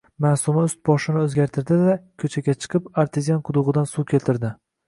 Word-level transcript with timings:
Maʼsuma 0.25 0.61
ust-boshini 0.69 1.21
oʼzgartirdi-da, 1.25 1.97
koʼchaga 2.25 2.57
chiqib, 2.65 2.91
artezian 3.05 3.47
qudugʼidan 3.51 3.91
suv 3.93 4.09
keltirdi. 4.15 4.53